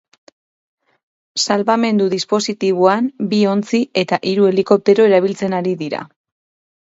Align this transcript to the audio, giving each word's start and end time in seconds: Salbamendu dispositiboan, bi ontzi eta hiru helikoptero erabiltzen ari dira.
Salbamendu 1.47 2.07
dispositiboan, 2.13 3.11
bi 3.35 3.43
ontzi 3.51 3.83
eta 4.05 4.19
hiru 4.31 4.49
helikoptero 4.53 5.07
erabiltzen 5.11 5.59
ari 5.61 5.77
dira. 5.85 6.03